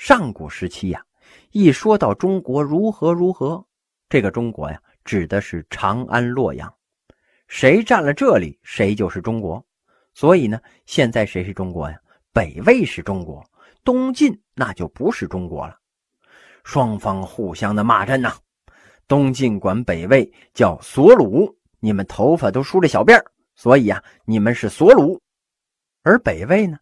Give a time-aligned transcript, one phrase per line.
[0.00, 1.04] 上古时期呀，
[1.50, 3.62] 一说到中国如何如何，
[4.08, 6.72] 这个中国呀，指的是长安、洛阳，
[7.48, 9.62] 谁占了这里，谁就是中国。
[10.14, 12.00] 所以呢，现在谁是中国呀？
[12.32, 13.44] 北魏是中国，
[13.84, 15.76] 东晋那就不是中国了。
[16.64, 18.34] 双方互相的骂阵呐，
[19.06, 23.22] 东晋管北魏叫索鲁，你们头发都梳着小辫
[23.54, 25.20] 所以呀，你们是索鲁。
[26.02, 26.78] 而北魏呢，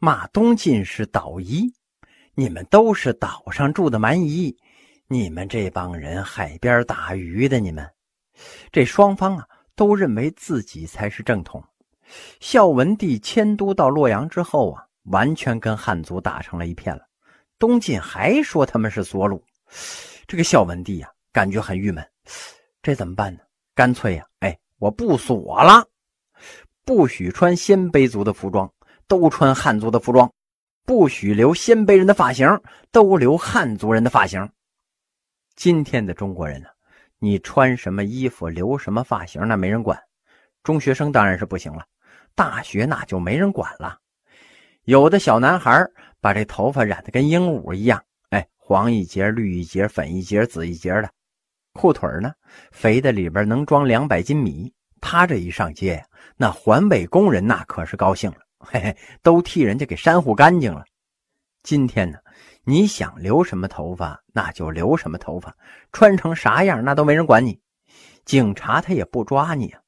[0.00, 1.72] 骂东晋是岛夷。
[2.38, 4.54] 你们都是岛上住的蛮夷，
[5.08, 7.90] 你们这帮人海边打鱼的，你们
[8.70, 11.64] 这双方啊都认为自己才是正统。
[12.38, 17.00] 孝文帝迁都到洛阳之后啊，完全跟汉族打成了一片了。
[17.58, 19.40] 东晋还说他们是索虏，
[20.26, 22.06] 这个孝文帝呀感觉很郁闷，
[22.82, 23.40] 这怎么办呢？
[23.74, 25.88] 干脆呀，哎，我不锁了，
[26.84, 28.70] 不许穿鲜卑族的服装，
[29.08, 30.30] 都穿汉族的服装。
[30.86, 32.48] 不许留鲜卑人的发型，
[32.92, 34.48] 都留汉族人的发型。
[35.56, 36.68] 今天的中国人呢，
[37.18, 40.00] 你穿什么衣服，留什么发型，那没人管。
[40.62, 41.84] 中学生当然是不行了，
[42.36, 43.98] 大学那就没人管了。
[44.84, 45.84] 有的小男孩
[46.20, 51.10] 把这头发染得跟鹦鹉一样，哎，黄一截，绿一截，粉一截，紫一截的。
[51.72, 52.32] 裤腿呢，
[52.70, 54.72] 肥的里边能装两百斤米。
[55.00, 56.00] 他这一上街，
[56.36, 58.38] 那环卫工人那可是高兴了。
[58.68, 60.84] 嘿嘿，都替人家给扇呼干净了。
[61.62, 62.18] 今天呢，
[62.64, 65.56] 你想留什么头发，那就留什么头发，
[65.92, 67.60] 穿成啥样，那都没人管你，
[68.24, 69.80] 警察他也不抓你啊。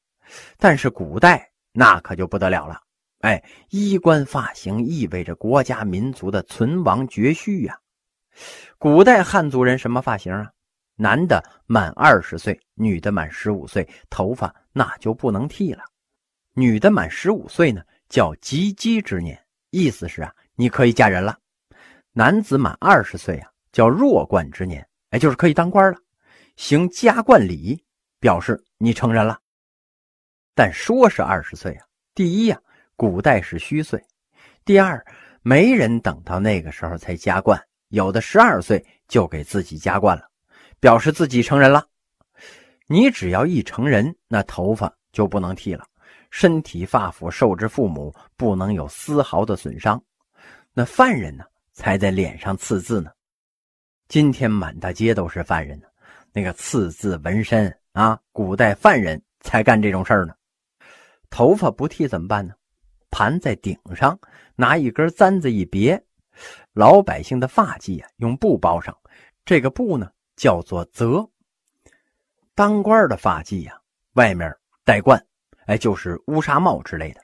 [0.58, 2.80] 但是古代那可就不得了了，
[3.20, 7.80] 哎，衣冠发型意味着国家民族的存亡绝续呀。
[8.78, 10.52] 古代汉族人什么发型啊？
[10.94, 15.82] 男的满二十岁，女的满十五岁，头发那就不能剃了。
[16.54, 17.82] 女的满十五岁呢？
[18.08, 19.38] 叫及笄之年，
[19.70, 21.38] 意思是啊，你可以嫁人了。
[22.12, 25.98] 男子满二十岁啊，叫弱冠之年，哎，就是可以当官了，
[26.56, 27.84] 行加冠礼，
[28.18, 29.38] 表示你成人了。
[30.54, 32.60] 但说是二十岁啊，第一呀，
[32.96, 34.00] 古代是虚岁；
[34.64, 35.04] 第二，
[35.42, 40.28] 没人等到那个时候才加冠，有的十二岁就给自己加冠了，
[40.80, 41.86] 表示自己成人了。
[42.88, 45.84] 你只要一成人，那头发就不能剃了。
[46.30, 50.02] 身体发肤受之父母，不能有丝毫的损伤。
[50.72, 53.10] 那犯人呢，才在脸上刺字呢。
[54.08, 55.86] 今天满大街都是犯人呢，
[56.32, 60.34] 那个刺字纹身啊，古代犯人才干这种事儿呢。
[61.30, 62.54] 头发不剃怎么办呢？
[63.10, 64.18] 盘在顶上，
[64.54, 66.02] 拿一根簪子一别。
[66.72, 68.96] 老百姓的发髻啊，用布包上，
[69.44, 71.28] 这个布呢叫做泽。
[72.54, 73.80] 当官的发髻呀，
[74.12, 75.22] 外面带冠。
[75.68, 77.20] 哎，就是乌纱帽之类的，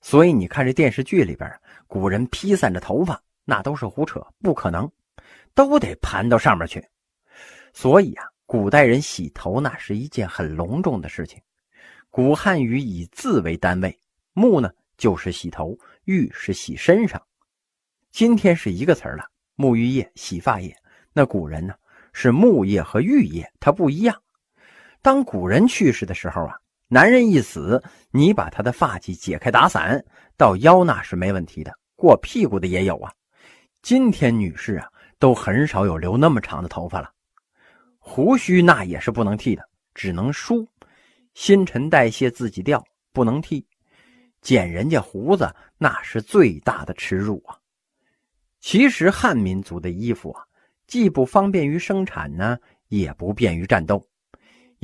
[0.00, 1.48] 所以你看这电视剧里边，
[1.86, 4.90] 古人披散着头发，那都是胡扯，不可能，
[5.54, 6.84] 都得盘到上面去。
[7.72, 11.40] 所以啊，古代人洗头那是一件很隆重的事情。
[12.10, 13.96] 古汉语以字为单位，
[14.34, 17.22] 沐呢就是洗头，浴是洗身上。
[18.10, 19.24] 今天是一个词了，
[19.56, 20.76] 沐浴液、洗发液。
[21.12, 21.72] 那古人呢
[22.12, 24.20] 是沐液和浴液，它不一样。
[25.00, 26.58] 当古人去世的时候啊。
[26.94, 27.82] 男人一死，
[28.12, 30.04] 你把他的发髻解开打散，
[30.36, 31.76] 到腰那是没问题的。
[31.96, 33.12] 过屁股的也有啊。
[33.82, 34.86] 今天女士啊，
[35.18, 37.10] 都很少有留那么长的头发了。
[37.98, 40.64] 胡须那也是不能剃的，只能梳。
[41.34, 42.80] 新陈代谢自己掉，
[43.12, 43.66] 不能剃。
[44.40, 47.58] 剪人家胡子那是最大的耻辱啊。
[48.60, 50.44] 其实汉民族的衣服啊，
[50.86, 52.56] 既不方便于生产呢，
[52.86, 54.06] 也不便于战斗。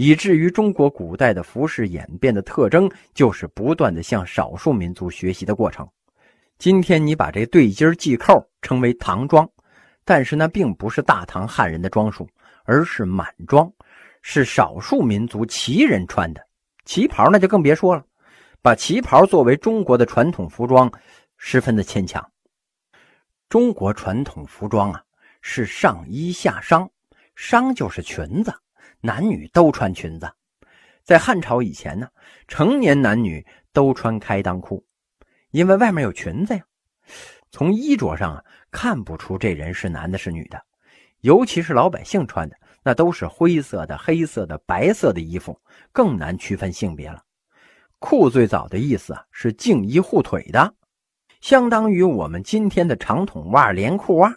[0.03, 5.87] 以至于中国古代的服饰演变的特征，就是不断的向少数民族学习的过程。
[6.59, 9.47] 今天你把这对襟系扣称为唐装，
[10.03, 12.27] 但是那并不是大唐汉人的装束，
[12.65, 13.71] 而是满装，
[14.23, 16.41] 是少数民族旗人穿的。
[16.87, 18.03] 旗袍那就更别说了，
[18.63, 20.91] 把旗袍作为中国的传统服装，
[21.37, 22.27] 十分的牵强。
[23.51, 25.05] 中国传统服装啊，
[25.43, 26.89] 是上衣下裳，
[27.37, 28.51] 裳就是裙子。
[29.01, 30.31] 男女都穿裙子，
[31.03, 32.09] 在汉朝以前呢，
[32.47, 34.85] 成年男女都穿开裆裤，
[35.51, 36.63] 因为外面有裙子呀。
[37.51, 40.63] 从衣着上啊，看不出这人是男的是女的，
[41.21, 45.59] 尤其是老百姓穿的，那都是灰色的、黑色的、白色的衣服，
[45.93, 47.23] 更难区分性别了。
[47.99, 50.75] 裤最早的意思啊，是净衣护腿的，
[51.41, 54.33] 相当于我们今天的长筒袜、连裤袜。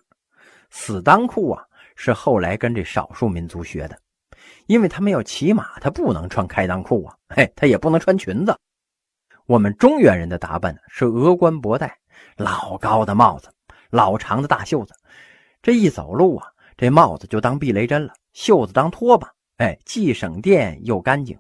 [0.70, 1.64] 死裆裤啊，
[1.96, 4.00] 是后来跟这少数民族学的。
[4.68, 8.58] 因为他们要骑马，他不能穿开裆裤啊，嘿，他也不能穿裙子。
[9.46, 11.98] 我们中原人的打扮呢是峨冠博带，
[12.38, 13.50] 老高的帽子，
[13.90, 14.94] 老长的大袖子，
[15.62, 21.38] 这一走路啊，这帽子就当避雷针了，袖子当拖把，哎，既省电又干净。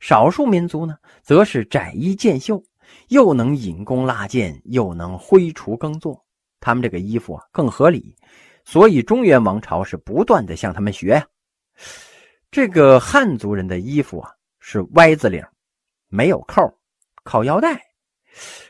[0.00, 2.62] 少数民族呢，则是窄衣见袖，
[3.08, 6.22] 又能引弓拉箭，又能挥锄耕作。
[6.58, 8.14] 他们这个衣服啊更合理，
[8.64, 11.26] 所以中原王朝是不断的向他们学呀。
[12.50, 15.44] 这个汉族人的衣服啊是 Y 字领，
[16.08, 16.62] 没有扣，
[17.22, 17.76] 靠腰带；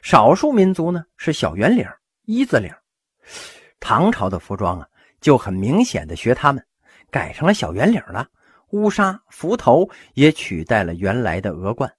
[0.03, 1.88] 少数民族呢是小圆领，
[2.27, 2.71] 一字领。
[3.81, 4.87] 唐朝的服装啊
[5.23, 6.62] 就很明显的学他们，
[7.11, 8.29] 改成了小圆领了。
[8.73, 11.91] 乌纱幞头也取代了原来的额冠。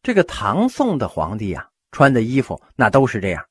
[0.00, 3.44] 这个唐宋的皇帝啊，穿的衣服那都是这样。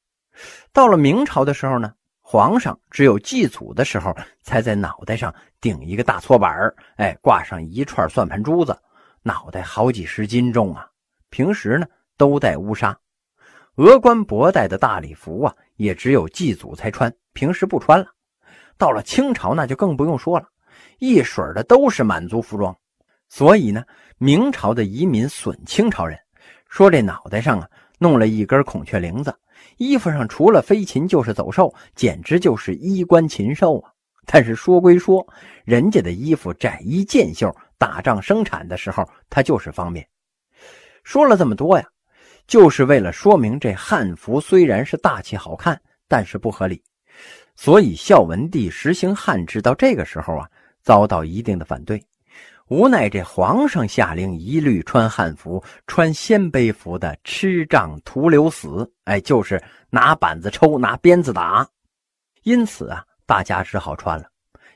[0.71, 1.93] 到了明朝的时候呢，
[2.29, 4.13] 皇上只有祭祖的时候
[4.43, 6.51] 才在脑袋上顶一个大搓板
[6.97, 8.77] 哎，挂上一串算盘珠子，
[9.23, 10.85] 脑袋好几十斤重啊。
[11.29, 11.87] 平时呢
[12.17, 12.93] 都戴乌纱，
[13.75, 18.07] 额冠博带的大礼服啊，也只有祭祖才穿，平时不穿了。
[18.77, 20.45] 到了清朝那就更不用说了。
[20.99, 22.75] 一水的都是满族服装，
[23.29, 23.81] 所以呢，
[24.17, 26.19] 明朝的移民损清朝人，
[26.67, 29.33] 说这脑袋上啊弄了一根孔雀翎子，
[29.77, 33.91] 衣服上除了飞禽就是走兽，简直就是衣冠禽兽啊！
[34.25, 35.25] 但是说归说，
[35.65, 40.07] 人家的衣服窄衣见袖，打仗生产的时候它就是方便。
[41.03, 41.85] 说了这么多呀，
[42.47, 46.81] 就是为了说明这汉服虽然是大气好看，但是不合理。
[47.55, 50.49] 所以孝文帝实行汉制到这个时候啊。
[50.83, 52.01] 遭到一定的反对，
[52.69, 61.65] 无奈这皇上下令一律穿汉服，穿鲜卑服的吃杖徒留死，哎，就是拿板子抽，拿鞭子打。
[62.43, 64.25] 因此啊，大家只好穿了，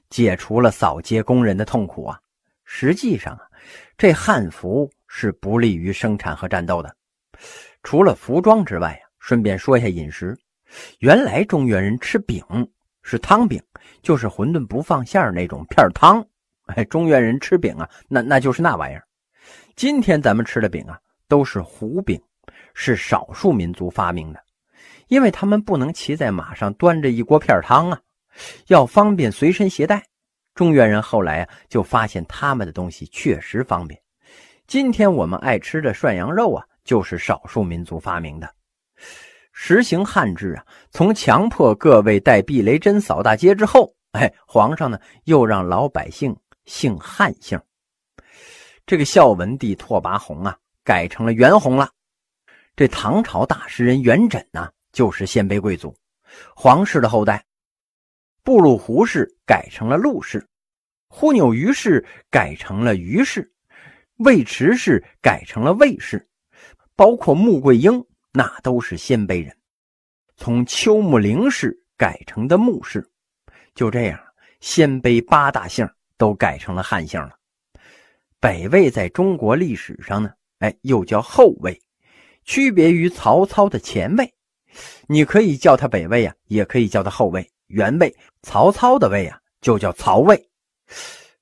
[0.10, 2.18] 解除了扫街工人的痛苦啊。
[2.64, 3.42] 实际上啊，
[3.98, 6.96] 这汉服是不利于生产和战斗的。
[7.84, 10.38] 除了服装之外啊，顺便说一下饮食，
[11.00, 12.42] 原来中原人吃饼。
[13.04, 13.62] 是汤饼，
[14.02, 16.26] 就是馄饨不放馅那种片汤。
[16.76, 19.04] 哎，中原人吃饼啊，那那就是那玩意儿。
[19.76, 22.22] 今天咱们吃的饼啊，都是糊饼，
[22.74, 24.40] 是少数民族发明的，
[25.08, 28.00] 因为他们不能骑在马上端着一锅片汤啊，
[28.68, 30.04] 要方便随身携带。
[30.54, 34.00] 中原人后来啊，就发现他们的东西确实方便。
[34.68, 38.54] 今天我们爱吃的涮羊肉啊，就是少数民族发明的。
[39.54, 46.36] 实行汉制啊，从强迫各位带避雷针扫大街之后，哎，皇上呢又让老百姓
[46.66, 47.60] 姓汉姓。
[48.86, 51.90] 这个孝文帝拓跋宏啊，改成了元宏了。
[52.76, 55.96] 这唐朝大诗人元稹呢，就是鲜卑贵族，
[56.56, 57.46] 皇室的后代。
[58.44, 60.46] 布鲁胡氏改成了陆氏，
[61.08, 63.52] 忽纽于氏改成了于氏，
[64.18, 66.28] 尉迟氏改成了尉氏，
[66.96, 68.04] 包括穆桂英。
[68.34, 69.54] 那都是鲜卑人，
[70.38, 73.06] 从丘木陵氏改成的穆氏，
[73.76, 74.18] 就这样，
[74.62, 75.86] 鲜卑八大姓
[76.22, 77.32] 都改成了汉姓了。
[78.40, 81.82] 北魏在中国历史上呢，哎，又叫后魏，
[82.44, 84.32] 区别于曹操的前魏。
[85.08, 88.16] 你可以叫他北魏啊，也可以叫他后魏、元魏。
[88.44, 90.40] 曹操的魏啊，就叫曹魏。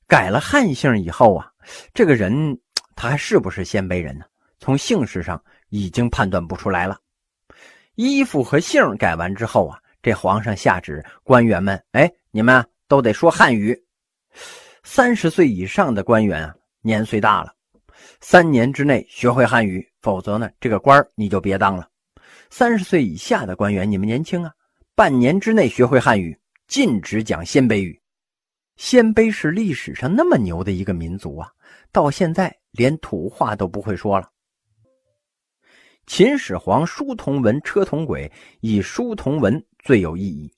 [0.07, 1.51] 改了汉姓以后啊，
[1.93, 2.57] 这个人
[2.95, 4.23] 他还是不是鲜卑人呢？
[4.59, 5.43] 从姓氏上。
[5.71, 6.97] 已经判断不出来了。
[7.93, 13.80] 衣服和姓改完之后啊，这皇上下旨官员们，哎，你们都得说汉语。
[14.91, 17.53] 三十岁以上的官员啊，年岁大了，
[18.21, 21.87] 三年之内学会汉语，否则呢，这个官你就别当了。
[22.49, 24.51] 三十岁以下的官员，你们年轻啊，
[24.95, 26.35] 半年之内学会汉语，
[26.67, 28.01] 禁止讲鲜卑语。
[28.77, 31.51] 鲜卑是历史上那么牛的一个民族啊，
[31.91, 34.27] 到现在连土话都不会说了。
[36.07, 38.29] 秦始皇书同文，车同轨，
[38.61, 40.51] 以书同文最有意义。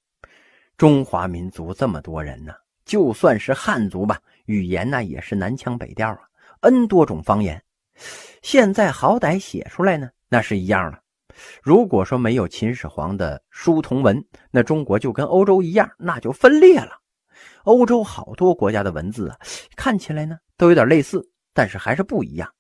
[0.78, 2.54] 中华民族这么多人呢，
[2.92, 6.20] 就算是汉族吧，语言呢也是南腔北调啊
[6.60, 7.64] ，n 多种方言。
[8.42, 11.02] 现在好歹写出来呢，那是一样的。
[11.64, 14.22] 如果说没有秦始皇的书同文，
[14.52, 16.92] 那中国就跟欧洲一样，那就分裂了。
[17.64, 19.38] 欧洲好多国家的文字啊，
[19.78, 22.54] 看起来呢都有点类似，但是还是不一样。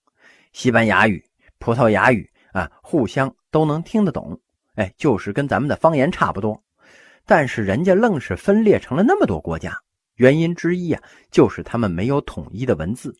[0.53, 1.21] 西班牙语、
[1.59, 2.25] 葡萄牙语。
[2.53, 4.39] 啊，互相都能听得懂，
[4.75, 6.63] 哎，就是跟咱们的方言差不多，
[7.25, 9.77] 但是人家愣是分裂成了那么多国家，
[10.15, 11.01] 原因之一啊，
[11.31, 13.15] 就是他们没有统一的文字，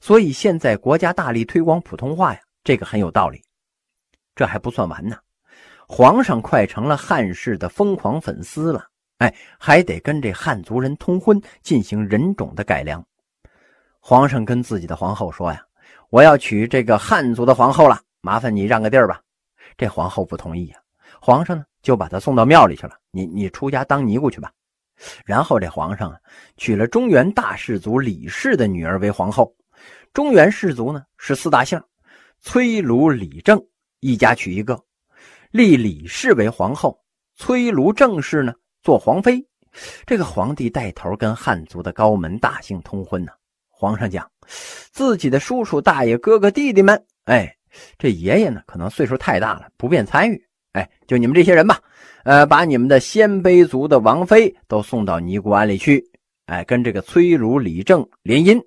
[0.00, 3.42] 所以现在国家大力推广普通话呀，这个很有道理。
[4.34, 5.16] 这还不算完呢，
[5.86, 8.84] 皇上快成了汉室的疯狂粉丝了，
[9.18, 13.04] 哎，还得跟这汉族人通婚，进行人种的改良。
[14.00, 15.64] 皇上跟自己的皇后说呀
[16.10, 19.20] ：“我要娶这个汉族的皇后了。”麻烦你让个地儿吧，
[19.76, 20.76] 这皇后不同意呀。
[21.20, 22.96] 皇上呢，就把她送到庙里去了。
[23.10, 24.50] 你你出家当尼姑去吧。
[25.24, 26.18] 然后这皇上啊，
[26.56, 29.54] 娶了中原大氏族李氏的女儿为皇后。
[30.12, 31.80] 中原氏族呢是四大姓，
[32.40, 33.60] 崔卢李郑
[34.00, 34.80] 一家娶一个，
[35.50, 36.98] 立李氏为皇后，
[37.34, 39.44] 崔卢郑氏呢做皇妃。
[40.06, 43.32] 这个皇帝带头跟汉族的高门大姓通婚呢。
[43.68, 44.30] 皇上讲，
[44.92, 47.52] 自己的叔叔、大爷、哥哥、弟弟们，哎，
[47.98, 50.40] 这爷爷呢可能岁数太大了，不便参与。
[50.74, 51.80] 哎，就你们这些人吧，
[52.24, 56.04] 呃，把你们的鲜卑族的王妃都送到尼姑庵里去，
[56.46, 58.58] 哎，跟这个崔儒李正联姻。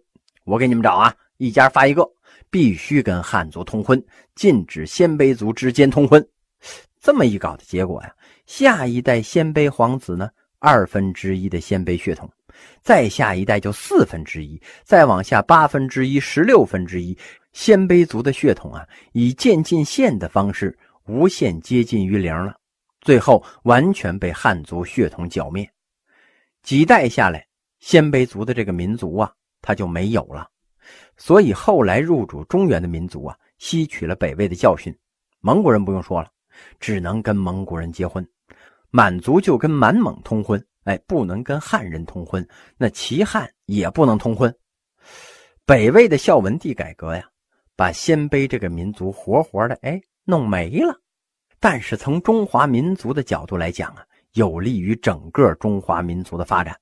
[0.45, 1.13] 我给你们找啊。
[1.37, 2.03] 一家发一个，
[2.49, 6.27] 必须跟汉族通婚，禁止鲜卑族之间通婚。
[6.99, 8.11] 这么一搞的结果呀，
[8.47, 12.27] 下一代鲜卑皇子呢，二分之一的鲜卑血统，
[12.81, 17.15] 再下一代就四分之一，再往下八分之一、十六分之一，
[17.53, 18.83] 鲜卑族的血统啊，
[19.13, 22.55] 以渐进线的方式无限接近于零了，
[23.07, 25.65] 最后完全被汉族血统剿灭。
[26.61, 27.47] 几代下来，
[27.79, 30.49] 鲜卑族的这个民族啊，他就没有了。
[31.15, 34.93] 所以后来入主中原的民族啊，吸取了北魏的教训。
[35.39, 36.29] 蒙古人不用说了，
[36.81, 38.21] 只能跟蒙古人结婚；
[38.89, 42.45] 满族就跟满蒙通婚，哎，不能跟汉人通婚。
[42.77, 44.53] 那齐汉也不能通婚。
[45.65, 47.23] 北魏的孝文帝改革呀，
[47.73, 50.99] 把鲜卑这个民族活活的哎弄没了。
[51.59, 56.79] 但是从中华民族的角度来讲啊，有利于整个中华民族的发展。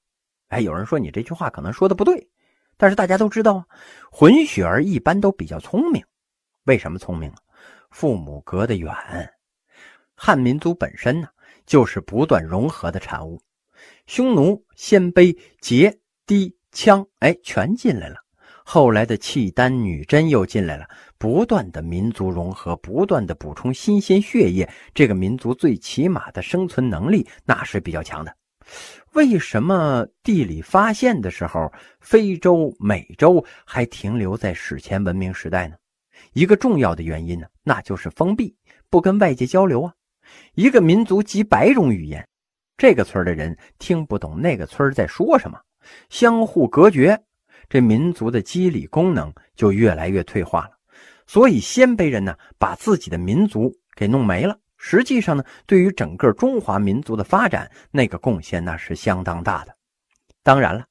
[0.50, 2.28] 哎，有人说你这句话可能说的不对。
[2.78, 3.66] 但是大家都知道啊，
[4.12, 6.04] 混血儿一般都比较聪明。
[6.66, 7.34] 为什么聪明？
[7.90, 8.94] 父母隔得远，
[10.14, 11.30] 汉民族本身呢
[11.66, 13.42] 就是不断融合的产物。
[14.08, 18.25] 匈奴、鲜卑、羯、氐、羌，哎，全进来了。
[18.68, 20.88] 后来的契丹、女真又进来了，
[21.20, 28.36] 不断的民族融合，不断的补充新鲜血液，这个民族最起码的生存能力那是比较强的。
[29.14, 35.76] 为什么地理发现的时候，非洲、美洲还停留在史前文明时代呢？
[36.34, 38.56] 一个重要的原因呢，那就是封闭，
[38.90, 39.94] 不跟外界交流啊。
[40.56, 42.28] 一个民族几百种语言，
[42.78, 45.60] 这个村的人听不懂那个村在说什么，
[46.10, 47.22] 相互隔绝，
[47.70, 50.72] 这民族的机理功能就越来越退化了。
[51.28, 54.60] 所以鲜卑人呢，把自己的民族给弄没了。
[54.78, 59.76] 实际上呢，对于整个中华民族的发展，那个贡献那是相当大的。
[60.44, 60.86] 当然了，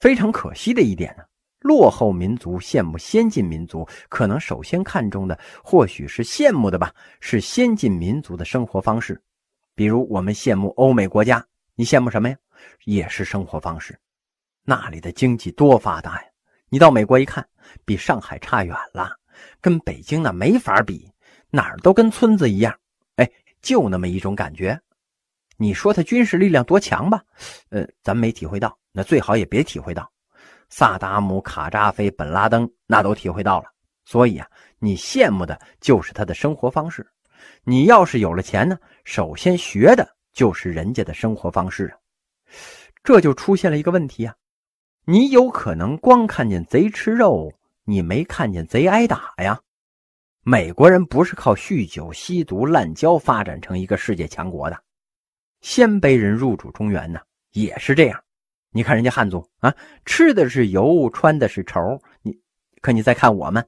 [0.00, 1.24] 非常可惜的一点呢，
[1.60, 9.20] 落后民族羡慕先进民族，可能首先看重的或许是羡慕的吧，是先进民族的生活方式。
[9.74, 12.36] 比如我们羡慕欧美国家，你羡慕什么呀？
[12.84, 13.98] 也是生活方式，
[14.68, 16.28] 那里的经济多发达呀！
[16.68, 17.42] 你到美国一看，
[17.86, 19.16] 比上海差远了，
[19.62, 21.10] 跟北京那没法比，
[21.48, 22.78] 哪儿都跟村子一样。
[23.16, 23.26] 哎
[23.62, 24.78] 就那么一种感觉，
[25.56, 27.22] 你说他军事力量多强吧？
[27.70, 30.06] 呃，咱没体会到，那最好也别体会到。
[30.68, 33.72] 萨达姆、卡扎菲、本拉登那都体会到了，
[34.04, 34.46] 所以啊，
[34.78, 37.10] 你羡慕的就是他的生活方式。
[37.64, 41.96] 你要是有了钱呢，首先学的就是人家的生活方式啊。
[43.02, 44.34] 这就出现了一个问题啊，
[45.10, 47.50] 你有可能光看见贼吃肉，
[47.84, 49.58] 你没看见贼挨打呀。
[50.42, 54.78] 美国人不是靠酗酒、吸毒、滥交发展成一个世界强国的，
[55.62, 57.18] 鲜卑人入主中原呢，
[57.52, 58.22] 也是这样。
[58.70, 59.74] 你看人家汉族啊，
[60.04, 62.38] 吃的是油，穿的是绸，你
[62.82, 63.66] 可你再看我们，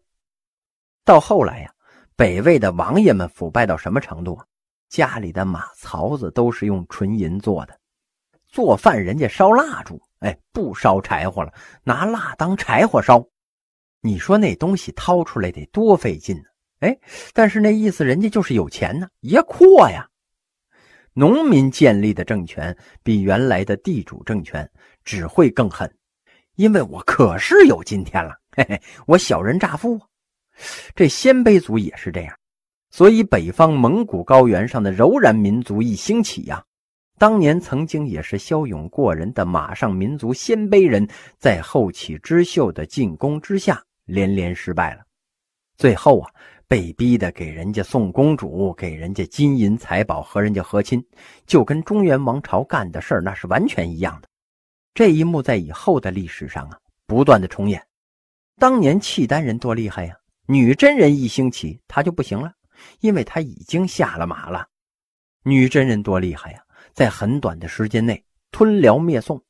[1.07, 1.73] 到后来呀，
[2.17, 4.45] 北魏的王爷们腐败到什么程度啊？
[4.91, 7.81] 家里的马槽子都是用纯银做的，
[8.47, 13.23] 做饭人家烧蜡烛，哎，不烧柴火了，拿蜡当柴火烧。
[14.01, 16.45] 你说那东西掏出来得多费劲呢？
[16.81, 16.99] 哎，
[17.35, 20.07] 但是那意思，人家就是有钱呢，爷阔呀。
[21.13, 24.71] 农民建立的政权比原来的地主政权
[25.05, 25.93] 只会更狠，
[26.55, 30.01] 因为我可是有今天了，嘿嘿，我小人乍富。
[30.95, 32.35] 这鲜卑族也是这样，
[32.91, 36.65] 所以北方蒙古高原上的柔然民族一兴起呀，
[37.21, 45.03] 当年曾经也是骁勇过人的马上民族鲜卑人，在后起之秀的进攻之下，连连失败了，
[45.77, 46.33] 最后啊。
[46.67, 51.05] 被逼的给人家送公主，给人家金银财宝，和人家和亲，
[51.45, 54.29] 就跟中原王朝干的事儿那是完全一样的。
[54.95, 57.85] 这一幕在以后的历史上啊，不断的重演。
[58.57, 62.53] 当年契丹人多厉害呀，女真人一兴起，他就不行了，
[63.01, 64.69] 因为他已经下了马了。
[65.43, 66.63] 女真人多厉害呀，
[67.01, 69.43] 在很短的时间内吞辽灭宋。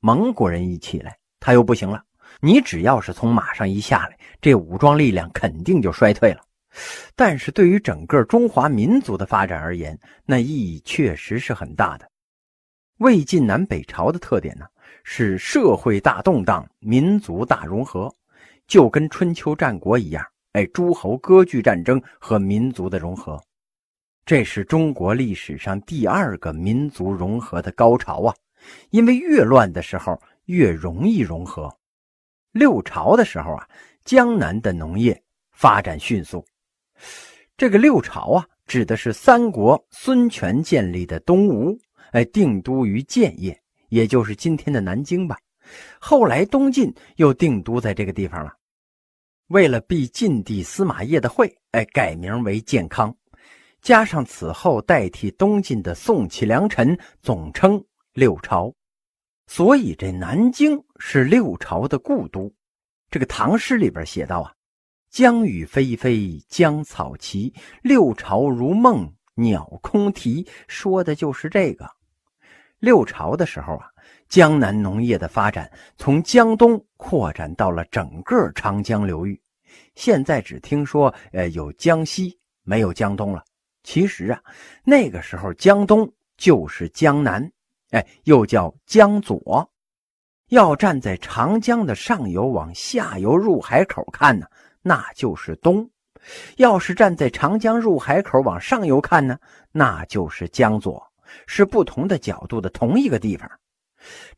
[0.00, 2.04] 蒙古人一起来，他又不行了。
[2.42, 6.42] 你只要是从马上一下来，这武装力量肯定就衰退了。
[7.16, 12.06] 但是对于整个中华民族的发展而言，那意义确实是很大的。
[12.98, 14.66] 魏晋南北朝的特点呢，
[15.04, 18.14] 是社会大动荡，民族大融合，
[18.66, 20.22] 就跟春秋战国一样，
[20.52, 23.42] 哎，诸侯割据战争和民族的融合，
[24.26, 28.34] 这是中国历史上第二个民族融合的高潮啊！
[28.88, 31.70] 因为越乱的时候越容易融合。
[32.52, 33.68] 六朝的时候啊，
[34.02, 36.42] 江南的农业发展迅速。
[37.58, 41.78] 这个六朝啊，指的是三国孙权建立的东吴。
[42.12, 45.36] 哎，定都于建业，也就是今天的南京吧。
[45.98, 48.54] 后来东晋又定都在这个地方了。
[49.48, 53.14] 为了避晋帝司马懿的讳，哎，改名为建康。
[53.84, 58.72] 加上此后代替东晋的宋齐梁陈，总称六朝。
[59.46, 62.50] 所以这南京是六朝的故都。
[63.10, 64.50] 这个唐诗里边写道啊
[65.12, 71.86] ：“江雨霏霏，江草齐，六朝如梦，鸟空啼。”说的就是这个。
[72.78, 73.90] 六朝的时候啊，
[74.30, 79.38] 江南农业的发展从江东扩展到了整个长江流域。
[79.94, 83.44] 现在只听说呃有江西，没有江东了。
[83.84, 84.42] 其实啊，
[84.82, 87.48] 那个时候江东就是江南，
[87.90, 89.70] 哎，又叫江左。
[90.48, 94.46] 要站在长江的上游往下游入海口看呢，
[94.82, 95.88] 那就是东；
[96.56, 99.38] 要是站在长江入海口往上游看呢，
[99.70, 101.12] 那就是江左。
[101.46, 103.50] 是不同的角度的同一个地方，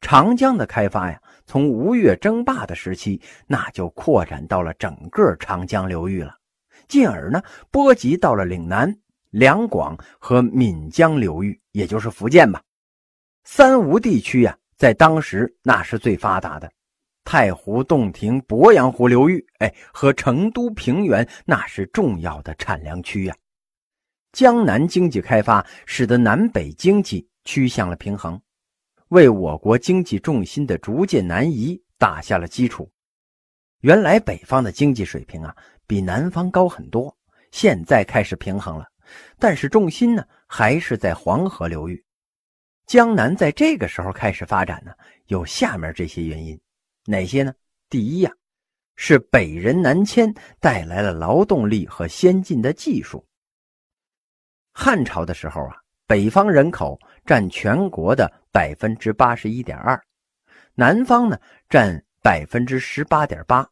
[0.00, 6.34] 长江的开发呀，从吴越争霸的时期，那就扩展到了整个长江流域了，
[6.88, 8.96] 进而呢，波及到了岭南、
[9.30, 12.62] 两广和闽江流域，也就是福建吧。
[13.44, 16.70] 三吴地区呀，在当时那是最发达的，
[17.24, 23.36] 太湖、洞庭、鄱阳湖流域，哎，和成都平原那是重要的产粮区呀。
[24.32, 28.40] 江南经济开发使得南北经济趋向了平衡，
[29.08, 32.90] 为我国经济重心的逐渐南移打下了基础。
[33.80, 37.16] 原来北方的经济水平啊比南方高很多，
[37.52, 38.86] 现在开始平衡了，
[39.38, 42.04] 但是重心呢还是在黄河流域。
[42.86, 44.92] 江南在这个时候开始发展呢，
[45.26, 46.60] 有下面这些原因，
[47.04, 47.52] 哪些呢？
[47.88, 48.32] 第一呀，
[48.94, 53.26] 是北人南迁带来了劳动力和先进的技术。
[54.72, 60.00] 汉朝的时候啊，北方人口占全国的百分之八十一点二，
[60.74, 63.68] 南方呢占百分之十八点八。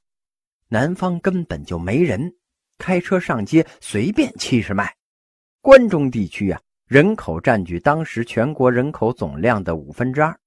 [0.69, 2.35] 南方根本就没人，
[2.79, 4.93] 开车上街随便七十迈。
[5.65, 10.39] 关中地区啊，人口占据当时全国人口总量的五分之二，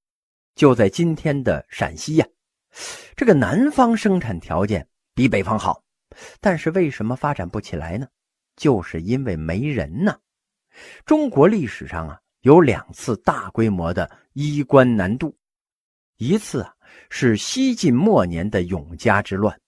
[0.54, 2.28] 就在今天的陕西呀。
[3.16, 5.82] 这个南方生产条件比北方好，
[6.40, 8.06] 但是为什么发展不起来呢？
[8.58, 10.16] 就是因为没人呢。
[11.04, 15.36] 中国历史上啊，有两次大规模的衣冠南渡，
[16.18, 16.72] 一次啊
[17.10, 19.60] 是西晋末年的永嘉之乱，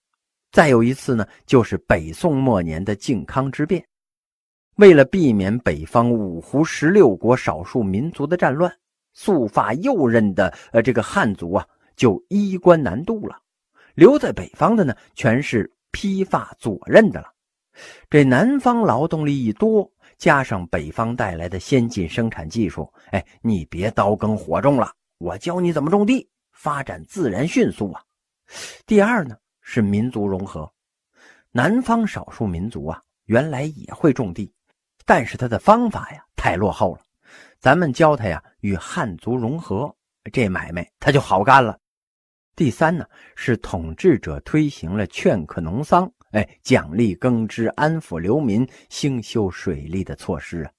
[0.51, 3.83] 再有一次呢就是北宋末年的靖康之变。
[4.79, 8.73] 为了避免北方五胡十六国少数民族的战乱，
[9.11, 13.37] 素发右衽的呃这个汉族啊就衣冠南渡了，
[13.93, 17.27] 留在北方的呢全是披发左衽的了。
[18.09, 19.91] 这南方劳动力一多。
[20.17, 28.01] 加上北方带来的先进生产技术，哎，你别刀耕火种了，我教你怎么种地，发展自然迅速啊。
[28.85, 30.69] 第二呢是民族融合，
[31.51, 34.51] 南方少数民族啊原来也会种地，
[35.09, 37.01] 但是他的方法呀太落后了，
[37.57, 39.91] 咱们教他呀与汉族融合，
[40.31, 41.79] 这买卖他就好干了。
[42.55, 43.03] 第三呢
[43.35, 46.07] 是统治者推行了劝课农桑。
[46.29, 50.71] 哎，奖励耕织、安抚流民、兴修水利的措施啊！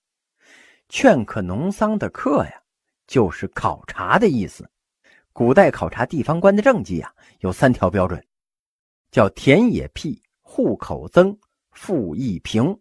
[0.88, 2.62] 劝课农桑的“课”呀，
[3.08, 4.70] 就是考察的意思。
[5.32, 8.24] 古代考察地方官的政绩啊，有三条标准，
[9.10, 11.36] 叫田野辟、户口增、
[11.72, 12.80] 赋役平。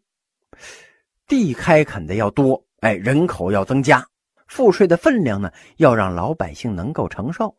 [1.30, 4.06] 地开垦的要多，哎，人口要增加，
[4.48, 7.56] 赋税的分量呢，要让老百姓能够承受。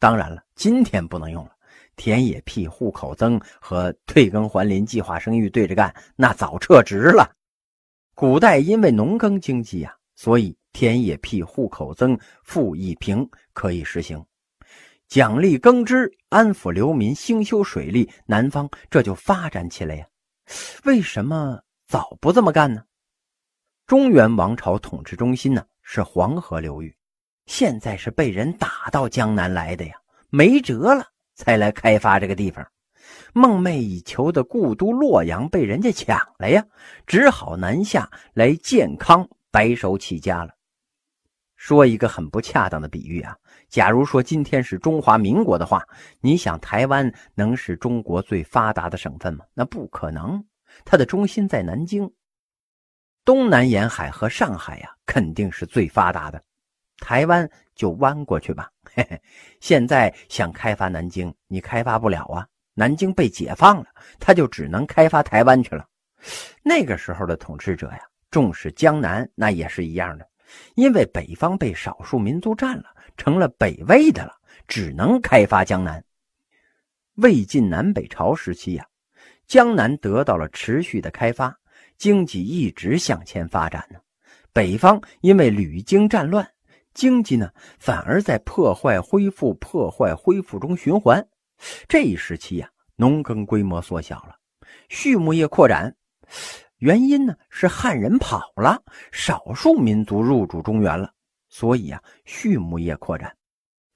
[0.00, 1.52] 当然了，今天不能用了。
[1.94, 7.30] 田野辟、户口增和退耕还林、计划生育对着干，那早撤职了。
[8.14, 14.24] 古代因为农耕经济啊，所以田野辟、户口增、赋役平可以实行，
[15.06, 20.06] 奖励耕织、安抚流民、兴修水利，南方这就发展起来呀。
[20.84, 22.84] 为什么早不这么干呢？
[23.84, 26.96] 中原王朝统治中心呢是黄河流域，
[27.46, 29.94] 现在是被人打到江南来的呀，
[30.28, 31.04] 没辙了。
[31.34, 32.64] 才来开发这个地方，
[33.34, 36.64] 梦寐以求的故都洛阳被人家抢了呀，
[37.08, 40.54] 只好南下来建康，白手起家了。
[41.56, 43.36] 说一个很不恰当的比喻啊，
[43.68, 45.82] 假如说今天是中华民国的话，
[46.20, 49.44] 你想台湾能是中国最发达的省份吗？
[49.54, 50.44] 那不可能，
[50.84, 52.10] 它的中心在南京，
[53.24, 56.42] 东南沿海和上海呀，肯定是最发达的。
[56.98, 58.70] 台湾就弯过去吧。
[58.94, 59.20] 嘿嘿，
[59.60, 62.46] 现在想开发南京，你开发不了啊。
[62.74, 63.86] 南京被解放了，
[64.18, 65.86] 他就只能开发台湾去了。
[66.62, 70.28] 那个时候的统治者呀，重视江南，那也是一样的。
[70.74, 72.84] 因为北方被少数民族占了，
[73.16, 74.34] 成了北魏的了，
[74.66, 76.04] 只能开发江南。
[77.14, 78.86] 魏晋南北朝时期呀，
[79.50, 81.58] 江南得到了持续的开发，
[81.98, 83.98] 经济一直向前发展呢。
[84.52, 86.48] 北方因为屡经战乱。
[86.94, 91.26] 经济呢，反而在破坏、恢复、破坏、恢复中循环。
[91.88, 94.36] 这一时期呀，农耕规模缩小了，
[94.88, 95.92] 畜牧业扩展。
[96.78, 101.12] 原因呢是汉人跑了，少数民族入主中原了，
[101.48, 103.36] 所以啊，畜牧业扩展。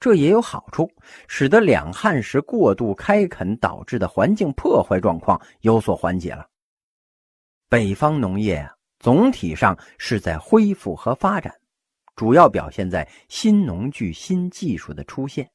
[0.05, 0.87] 这也有好处，
[1.27, 6.47] 使得两汉时过度开垦导致的环境破坏状况有所缓解了。
[7.67, 11.51] 北方农业啊，总体上是在恢复和发展。
[12.15, 15.49] 主要表现在新农具、新技术的出现。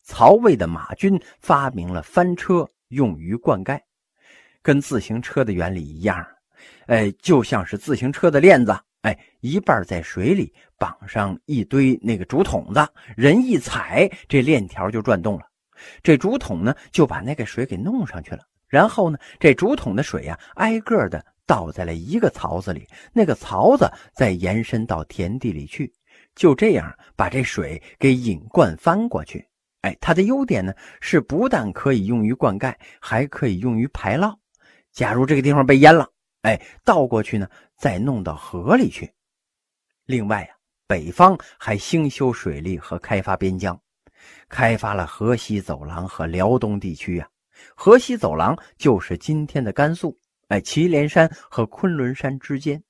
[0.00, 3.78] 曹魏的马军发明了翻车，用于灌溉，
[4.62, 6.26] 跟自行车的原理一样，
[6.86, 15.44] 哎，就像是自行车的链子，哎，一半在水里绑上一堆那个竹筒子，人一踩，这链条就转动了，
[16.02, 21.24] 这竹筒呢就把那个水给弄上去了，然后呢，这竹筒的水呀，挨个的。
[21.46, 25.92] 倒在了一个槽子里，那个槽子再延伸到田地里去，
[26.34, 29.46] 就这样把这水给引灌翻过去。
[29.82, 34.34] 哎，它的优点呢是不但可以用于灌溉，还可以用于排涝。
[34.90, 36.08] 假如这个地方被淹了，
[36.44, 39.10] 哎，倒过去呢再弄到河里去。
[40.04, 40.52] 另外啊，
[40.86, 43.80] 北方还兴修水利和开发边疆，
[44.48, 47.26] 开发了河西走廊和辽东地区啊。
[47.74, 50.18] 河西走廊就是今天的甘肃。
[50.48, 52.82] 哎祁连山和昆仑山之间，